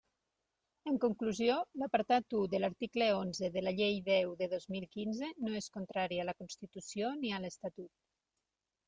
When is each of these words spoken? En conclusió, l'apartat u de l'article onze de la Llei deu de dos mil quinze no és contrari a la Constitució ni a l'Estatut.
En 0.91 0.95
conclusió, 1.01 1.57
l'apartat 1.81 2.35
u 2.39 2.39
de 2.53 2.61
l'article 2.63 3.09
onze 3.17 3.49
de 3.57 3.63
la 3.65 3.73
Llei 3.81 3.99
deu 4.07 4.33
de 4.39 4.47
dos 4.55 4.65
mil 4.77 4.87
quinze 4.97 5.29
no 5.49 5.53
és 5.61 5.69
contrari 5.77 6.19
a 6.25 6.27
la 6.31 6.35
Constitució 6.41 7.13
ni 7.21 7.33
a 7.35 7.43
l'Estatut. 7.45 7.93